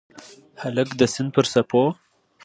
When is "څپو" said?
1.53-1.83